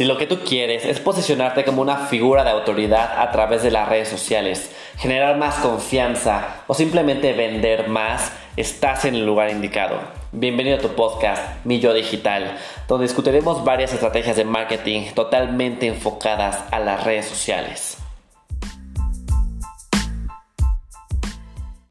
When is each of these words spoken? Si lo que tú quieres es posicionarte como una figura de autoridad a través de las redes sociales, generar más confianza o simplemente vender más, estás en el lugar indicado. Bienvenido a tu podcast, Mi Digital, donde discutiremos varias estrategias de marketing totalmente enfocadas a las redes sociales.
Si 0.00 0.06
lo 0.06 0.16
que 0.16 0.26
tú 0.26 0.38
quieres 0.38 0.86
es 0.86 0.98
posicionarte 0.98 1.62
como 1.62 1.82
una 1.82 2.06
figura 2.06 2.42
de 2.42 2.48
autoridad 2.48 3.20
a 3.20 3.30
través 3.32 3.62
de 3.62 3.70
las 3.70 3.86
redes 3.86 4.08
sociales, 4.08 4.70
generar 4.96 5.36
más 5.36 5.56
confianza 5.56 6.62
o 6.68 6.72
simplemente 6.72 7.34
vender 7.34 7.86
más, 7.86 8.32
estás 8.56 9.04
en 9.04 9.14
el 9.14 9.26
lugar 9.26 9.50
indicado. 9.50 10.00
Bienvenido 10.32 10.78
a 10.78 10.80
tu 10.80 10.88
podcast, 10.94 11.42
Mi 11.66 11.78
Digital, 11.78 12.56
donde 12.88 13.08
discutiremos 13.08 13.62
varias 13.62 13.92
estrategias 13.92 14.36
de 14.36 14.46
marketing 14.46 15.02
totalmente 15.14 15.86
enfocadas 15.86 16.64
a 16.70 16.78
las 16.78 17.04
redes 17.04 17.26
sociales. 17.26 17.98